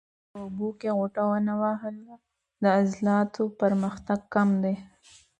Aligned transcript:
که 0.03 0.07
تاسو 0.09 0.25
په 0.31 0.37
اوبو 0.43 0.67
کې 0.79 0.89
غوټه 0.97 1.23
ونه 1.29 1.53
وهل، 1.61 1.95
د 2.61 2.63
عضلاتو 2.79 3.43
پرمختګ 3.61 4.19
کم 4.33 4.49
دی. 4.63 4.75